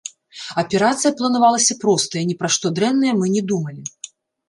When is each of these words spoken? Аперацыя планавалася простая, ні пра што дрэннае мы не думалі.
Аперацыя 0.61 1.11
планавалася 1.19 1.79
простая, 1.85 2.25
ні 2.33 2.39
пра 2.43 2.53
што 2.59 2.75
дрэннае 2.81 3.13
мы 3.23 3.35
не 3.39 3.49
думалі. 3.53 3.91